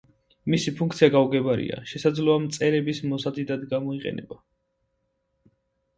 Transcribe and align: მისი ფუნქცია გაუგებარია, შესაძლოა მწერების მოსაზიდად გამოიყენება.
მისი 0.51 0.71
ფუნქცია 0.79 1.09
გაუგებარია, 1.15 1.77
შესაძლოა 1.93 2.41
მწერების 2.47 3.03
მოსაზიდად 3.13 3.67
გამოიყენება. 3.77 4.43